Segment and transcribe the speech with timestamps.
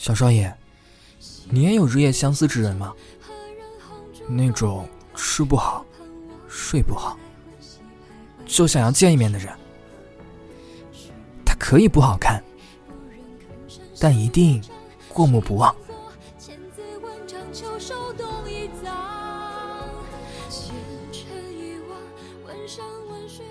[0.00, 0.50] 小少爷，
[1.50, 2.94] 你也有日夜相思之人吗？
[4.26, 5.84] 那种吃不好、
[6.48, 7.18] 睡不好，
[8.46, 9.54] 就想要见一面的人。
[11.44, 12.42] 他可以不好看，
[14.00, 14.64] 但一定
[15.06, 15.76] 过目不忘。
[16.38, 16.82] 千尘
[17.12, 17.20] 一，
[22.66, 23.44] 山万水。